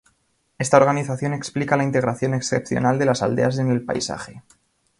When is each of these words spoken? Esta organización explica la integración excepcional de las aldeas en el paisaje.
Esta 0.57 0.77
organización 0.77 1.31
explica 1.35 1.77
la 1.77 1.83
integración 1.83 2.33
excepcional 2.33 2.97
de 2.97 3.05
las 3.05 3.21
aldeas 3.21 3.59
en 3.59 3.69
el 3.69 3.85
paisaje. 3.85 4.41